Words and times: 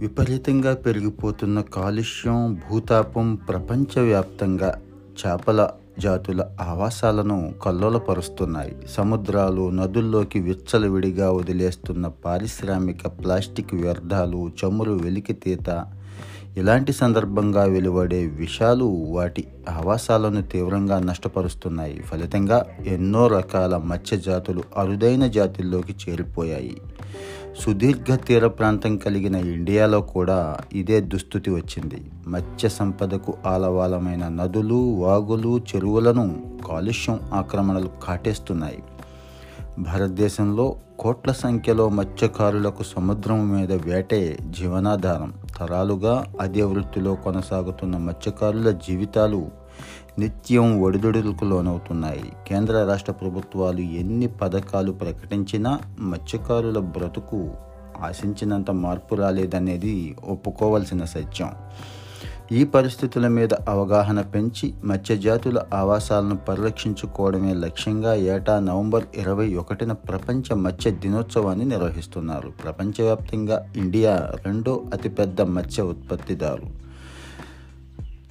విపరీతంగా 0.00 0.74
పెరిగిపోతున్న 0.74 1.60
కాలుష్యం 1.60 2.54
భూతాపం 2.54 3.34
ప్రపంచవ్యాప్తంగా 3.48 4.80
చేపల 5.20 5.68
జాతుల 5.98 6.44
ఆవాసాలను 6.60 7.54
కల్లోలపరుస్తున్నాయి. 7.62 8.76
సముద్రాలు 8.90 9.70
నదుల్లోకి 9.70 10.40
విచ్చలవిడిగా 10.40 11.30
వదిలేస్తున్న 11.30 12.06
పారిశ్రామిక 12.24 13.06
ప్లాస్టిక్ 13.06 13.74
వ్యర్థాలు 13.74 14.50
చమురు 14.60 14.92
వెలికితీత 14.92 15.84
ఇలాంటి 16.56 16.92
సందర్భంగా 16.92 17.64
వెలువడే 17.64 18.26
విషాలు 18.26 18.84
వాటి 18.84 19.44
ఆవాసాలను 19.70 20.42
తీవ్రంగా 20.42 20.98
నష్టపరుస్తున్నాయి. 20.98 22.00
ఫలితంగా 22.00 22.66
ఎన్నో 22.86 23.26
రకాల 23.26 23.76
మత్స్య 23.76 24.16
జాతులు 24.16 24.62
అరుదైన 24.76 25.26
జాతుల్లోకి 25.26 25.96
చేరిపోయాయి. 26.08 26.76
సుదీర్ఘ 27.60 28.18
తీర 28.26 28.46
ప్రాంతం 28.46 28.96
కలిగిన 28.96 29.34
ఇండియాలో 29.34 30.00
కూడా 30.00 30.56
ఇదే 30.72 31.00
దుస్థితి 31.00 31.50
వచ్చింది. 31.50 32.10
మత్స్య 32.28 32.68
సంపదకు 32.68 33.34
ఆలవాలమైన 33.46 34.28
నదులు 34.28 34.94
వాగులు 34.94 35.58
చెరువులను 35.58 36.40
కాలుష్యం 36.68 37.20
ఆక్రమణలు 37.34 37.90
కాటేస్తున్నాయి. 38.02 38.82
భారతదేశంలో 39.78 40.76
కోట్ల 40.98 41.32
సంఖ్యలో 41.32 41.88
మత్స్యకారులకు 41.88 42.82
సముద్రం 42.82 43.56
మీద 43.56 43.72
వేటే 43.72 44.38
జీవనాధారం. 44.42 45.32
తరాలుగా 45.60 46.24
అదే 46.40 46.62
వృత్తిలో 46.62 47.14
కొనసాగుతున్న 47.14 47.96
మత్స్యకారుల 47.96 48.70
జీవితాలు 48.70 49.48
నిత్యం 50.18 50.82
ఒడిదుడులకు 50.82 51.44
లోనవుతున్నాయి. 51.44 52.32
కేంద్ర 52.48 52.84
రాష్ట్ర 52.84 53.12
ప్రభుత్వాలు 53.12 53.80
ఎన్ని 53.80 54.26
పథకాలు 54.26 54.92
ప్రకటించినా 54.92 55.78
మత్స్యకారుల 56.00 56.78
బ్రతుకు 56.78 57.50
ఆశించినంత 58.00 58.70
మార్పు 58.70 59.14
రాలేదనేది 59.14 60.16
ఒప్పుకోవలసిన 60.24 61.04
సత్యం. 61.04 61.50
ఈ 62.52 62.64
పరిస్థితుల 62.64 63.28
మీద 63.28 63.48
అవగాహన 63.68 64.20
పెంచి 64.20 64.74
మత్స్యజాతుల 64.84 65.62
ఆవాసాలను 65.74 66.36
పరిరక్షించుకోవడమే 66.36 67.54
లక్ష్యంగా 67.54 68.14
ఏటా 68.14 68.60
నవంబర్ 68.60 69.04
ఇరవై 69.16 69.54
ఒకటిన 69.54 69.92
ప్రపంచ 69.92 70.54
మత్స్య 70.54 70.90
దినోత్సవాన్ని 70.90 71.64
నిర్వహిస్తున్నారు. 71.64 72.48
ప్రపంచవ్యాప్తంగా 72.48 73.72
ఇండియా 73.76 74.32
రెండో 74.46 74.84
అతిపెద్ద 74.94 75.40
మత్స్య 75.40 75.82
ఉత్పత్తిదారు. 75.82 76.66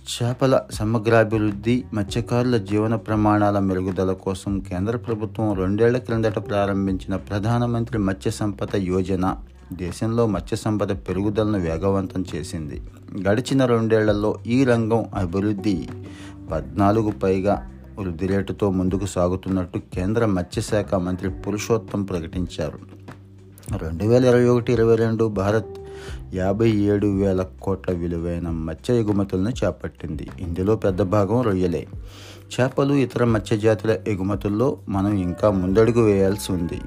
చేపల 0.09 0.62
సమగ్రాభివృద్ధి 0.72 1.84
మత్స్యకారుల 1.94 2.58
జీవన 2.58 2.95
ప్రమాణాల 2.95 3.59
మెరుగుదల 3.59 4.12
కోసం 4.12 4.59
కేంద్ర 4.59 4.97
ప్రభుత్వం 4.97 5.53
రెండేళ్ళ 5.53 5.97
క్రిందట 5.97 6.40
ప్రారంభించిన 6.50 7.16
ప్రధానమంత్రి 7.16 7.97
మత్స్య 7.97 8.31
సంపద 8.31 8.75
యోజన 8.75 9.36
దేశంలో 9.73 10.28
మత్స్య 10.28 10.58
సంపద 10.58 11.08
పెరుగుదలను 11.08 11.59
వేగవంతం 11.59 12.25
చేసింది. 12.36 12.81
గడిచిన 13.18 13.66
రెండేళ్ళలో 13.66 14.36
ఈ 14.48 14.64
రంగం 14.64 15.06
అభివృద్ధి 15.16 15.88
పద్నాలుగు 16.52 17.12
పైగా 17.12 17.72
వృద్ధి 18.00 18.28
రేటుతో 18.28 18.72
ముందుకు 18.72 19.06
సాగుతున్నట్టు 19.06 19.80
కేంద్ర 19.94 20.26
మత్స్యశాఖ 20.26 20.96
మంత్రి 20.96 21.30
పురుషోత్తం 21.30 22.04
ప్రకటించారు. 22.04 22.80
రెండు 23.78 24.04
వేల 24.04 24.26
ఇరవై 24.26 24.46
ఒకటి 24.46 24.74
ఇరవై 24.74 24.96
రెండు 24.96 25.28
భారత్ 25.28 25.80
యాభై 26.34 26.70
ఏడు 26.72 27.08
వేల 27.08 27.46
కోట్ల 27.62 27.94
విలువైన 27.94 28.50
మత్స్య 28.50 28.94
ఎగుమతులను 28.94 29.50
చేపట్టింది. 29.50 30.28
ఇందులో 30.40 30.76
పెద్ద 30.76 31.02
భాగం 31.02 31.42
రొయ్యలే. 31.42 31.88
చేపలు 32.60 32.94
ఇతర 32.94 33.24
మత్స్య 33.24 33.58
జాతుల 33.58 33.98
ఎగుమతుల్లో 34.08 34.78
మనం 34.90 35.14
ఇంకా 35.14 35.52
ముందడుగు 35.52 36.02
వేయాల్సి 36.02 36.52
ఉంది. 36.52 36.82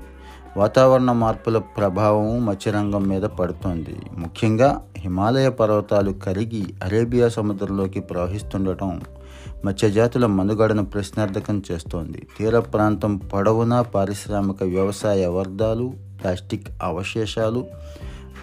వాతావరణ 0.56 1.12
మార్పుల 1.12 1.58
ప్రభావం 1.58 2.46
మత్స్యరంగం 2.46 3.08
మీద 3.08 3.22
పడుతోంది. 3.22 3.96
ముఖ్యంగా 4.18 4.84
హిమాలయ 4.96 5.48
పర్వతాలు 5.48 6.12
కరిగి 6.12 6.64
అరేబియా 6.84 7.28
సముద్రంలోకి 7.28 8.00
ప్రవహిస్తుండటం 8.00 9.00
మత్స్యజాతుల 9.64 10.26
మనుగడను 10.26 10.84
ప్రశ్నార్థకం 10.84 11.62
చేస్తోంది. 11.72 12.26
తీర 12.38 12.58
ప్రాంతం 12.58 13.16
పొడవునా 13.16 13.82
పారిశ్రామిక 13.82 14.62
వ్యవసాయ 14.62 15.26
వర్ధాలు 15.26 15.92
ప్లాస్టిక్ 16.22 16.66
అవశేషాలు 16.82 17.66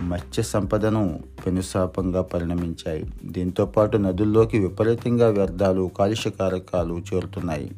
మత్స్య 0.01 0.43
సంపదను 0.43 1.19
పెనుశాపంగా 1.45 2.21
పరిణమించాయి. 2.21 3.03
దీంతోపాటు 3.25 3.97
నదుల్లోకి 3.97 4.59
విపరీతంగా 4.59 5.27
వ్యర్థాలు 5.27 5.91
కాలుష్య 5.99 6.29
కారకాలు 6.29 7.01
చేరుతున్నాయి. 7.13 7.71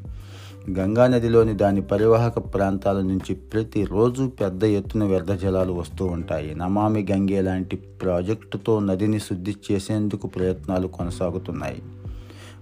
గంగా 0.69 1.07
నదిలోని 1.07 1.53
దాని 1.53 1.81
పరివాహక 1.81 2.38
ప్రాంతాల 2.38 3.01
నుంచి 3.01 3.35
ప్రతిరోజు 3.35 4.31
పెద్ద 4.41 4.63
ఎత్తున 4.63 5.03
వ్యర్థ 5.03 5.31
జలాలు 5.31 5.73
వస్తూ 5.73 6.05
ఉంటాయి. 6.05 6.55
నమామి 6.55 7.07
గంగే 7.11 7.41
లాంటి 7.41 7.75
ప్రాజెక్టుతో 7.75 8.79
నదిని 8.79 9.19
శుద్ధి 9.19 9.55
చేసేందుకు 9.72 10.27
ప్రయత్నాలు 10.27 10.88
కొనసాగుతున్నాయి. 10.88 11.81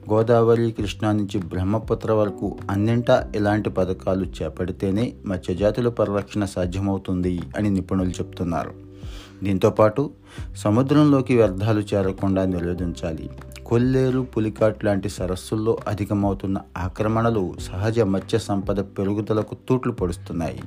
గోదావరి 0.09 0.71
కృష్ణా 0.71 1.11
నుంచి 1.11 1.37
బ్రహ్మపుత్ర 1.37 2.11
వరకు 2.11 2.57
అన్నింటా 2.69 3.31
ఇలాంటి 3.35 3.69
పథకాలు 3.69 4.25
చేపడితేనే 4.25 5.13
మత్స్యజాతుల 5.25 5.89
పరిరక్షణ 5.89 6.45
సాధ్యమవుతుంది 6.45 7.39
అని 7.57 7.69
నిపుణులు 7.69 8.09
చెప్తున్నారు. 8.09 8.71
దీంతోపాటు 9.43 10.09
సముద్రంలోకి 10.55 11.37
వ్యర్థాలు 11.37 11.81
చేరకుండా 11.93 12.45
నిరోధించాలి. 12.45 13.29
కొల్లేరు 13.69 14.19
పులికాట్ 14.19 14.85
లాంటి 14.85 15.09
సరస్సుల్లో 15.09 15.77
అధికమవుతున్న 15.87 16.57
ఆక్రమణలు 16.77 17.53
సహజ 17.61 17.99
మత్స్య 17.99 18.37
సంపద 18.37 18.79
పెరుగుదలకు 18.79 19.57
తూట్లు 19.69 19.91
పొడుస్తున్నాయి. 19.91 20.59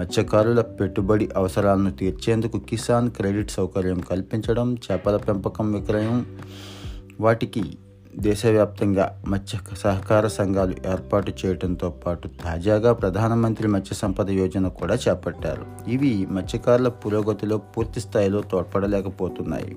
మత్స్యకారుల 0.00 0.60
పెట్టుబడి 0.60 1.28
అవసరాలను 1.36 1.90
తీర్చేందుకు 1.90 2.58
కిసాన్ 2.58 3.10
క్రెడిట్ 3.10 3.50
సౌకర్యం 3.50 4.00
కల్పించడం 4.00 4.74
చేపల 4.74 5.16
పెంపకం 5.16 5.72
విక్రయం 5.72 6.26
వాటికి 7.20 7.64
దేశవ్యాప్తంగా 8.16 9.22
మత్స్య 9.28 9.58
సహకార 9.76 10.26
సంఘాలు 10.26 10.74
ఏర్పాటు 10.92 11.32
చేయడంతో 11.46 11.90
పాటు 11.90 12.28
తాజాగా 12.28 12.92
ప్రధానమంత్రి 12.92 13.68
మత్స్య 13.68 13.96
సంపద 13.96 14.30
యోజన 14.30 14.68
కూడా 14.68 14.94
చేపట్టారు. 14.94 15.90
ఇవి 15.90 16.26
మత్స్యకారుల 16.30 16.88
పురోగతిలో 16.88 17.58
పూర్తి 17.58 18.00
స్థాయిలో 18.00 18.40
తోడ్పడలేకపోతున్నాయి. 18.40 19.76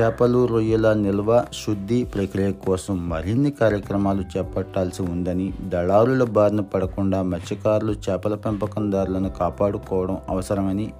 చేపలు 0.00 0.46
రొయ్యల 0.46 0.92
నిల్వ 0.92 1.44
శుద్ధి 1.66 2.04
ప్రక్రియ 2.04 2.52
కోసం 2.52 3.08
మరిన్ని 3.08 3.50
కార్యక్రమాలు 3.50 4.24
చేపట్టాల్సి 4.36 5.02
ఉందని 5.02 5.52
దళారుల 5.60 6.24
బారిన 6.24 6.60
పడకుండా 6.60 7.22
మత్స్యకారులు 7.22 7.92
చేపల 7.92 8.34
పెంపకందారులను 8.34 9.28
కాపాడుకోవడం 9.28 10.18
అవసరమని 10.28 10.92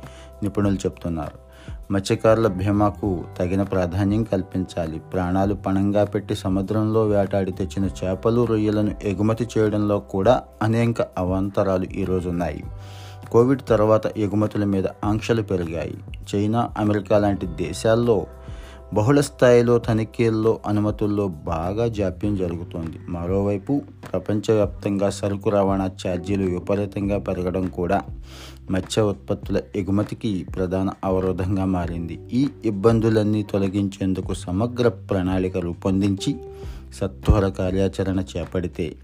నిపుణులు 0.43 0.75
చెప్తున్నారు 0.75 1.45
మత్స్యకారుల 1.91 2.47
బీమాకు 2.47 3.25
తగిన 3.39 3.63
ప్రాధాన్యం 3.63 4.23
కల్పించాలి. 4.23 4.99
ప్రాణాలు 4.99 5.55
పణంగా 5.55 6.05
పెట్టి 6.05 6.35
సముద్రంలో 6.35 7.07
వేటాడి 7.07 7.53
తెచ్చిన 7.53 7.91
చేపలు 8.05 8.45
రొయ్యలను 8.45 8.95
ఎగుమతి 9.05 9.49
చేయడంలో 9.59 9.99
కూడా 9.99 10.43
అనేక 10.63 11.03
అవాంతరాలు 11.19 11.85
ఈరోజున్నాయి 11.85 12.65
కోవిడ్ 13.33 13.63
తర్వాత 13.69 14.07
ఎగుమతుల 14.07 14.65
మీద 14.65 14.85
ఆంక్షలు 15.05 15.43
పెరిగాయి. 15.43 15.99
చైనా 16.35 16.71
అమెరికా 16.79 17.19
లాంటి 17.19 17.47
దేశాల్లో 17.47 18.27
బహుళ 18.93 19.21
స్థాయిలో 19.21 19.79
తనిఖీల్లో 19.79 20.61
అనుమతుల్లో 20.67 21.29
బాగా 21.29 21.89
జాప్యం 21.89 22.37
జరుగుతోంది. 22.37 22.99
మరోవైపు 23.09 23.83
ప్రపంచవ్యాప్తంగా 24.13 25.11
సరుకు 25.11 25.51
రవాణా 25.51 25.91
ఛార్జీలు 26.07 26.51
విపరీతంగా 26.51 27.19
పెరగడం 27.19 27.67
కూడా 27.67 28.03
మత్స్య 28.71 29.03
ఉత్పత్తుల 29.03 29.61
ఎగుమతికి 29.77 30.47
ప్రధాన 30.57 30.91
అవరోధంగా 31.05 31.65
మారింది. 31.65 32.19
ఈ 32.33 32.49
ఇబ్బందులన్నీ 32.65 33.43
తొలగించేందుకు 33.43 34.35
సమగ్ర 34.35 34.89
ప్రణాళిక 34.89 35.57
రూపొందించి 35.57 36.37
సత్వర 36.95 37.49
కార్యాచరణ 37.49 38.21
చేపడితే 38.21 38.95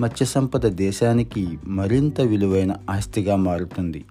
మత్స్య 0.00 0.26
సంపద 0.26 0.66
దేశానికి 0.66 1.58
మరింత 1.66 2.20
విలువైన 2.20 2.74
ఆస్తిగా 2.90 3.36
మారుతుంది. 3.36 4.04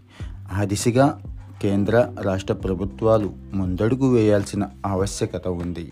ఆ 0.54 0.64
దిశగా 0.64 1.22
కేంద్ర 1.62 1.96
రాష్ట్ర 2.22 2.54
ప్రభుత్వాలు 2.54 3.30
ముందడుగు 3.54 4.08
వేయాల్సిన 4.14 4.64
ఆవశ్యకత 4.86 5.48
ఉంది. 5.64 5.86